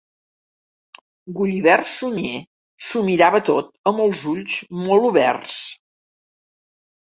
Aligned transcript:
Gulliver 1.41 1.75
Sunyer 1.91 2.39
s'ho 2.87 3.03
mirava 3.09 3.43
tot 3.51 3.69
amb 3.93 4.03
els 4.07 4.23
ulls 4.33 4.57
molt 4.87 5.07
oberts. 5.13 5.61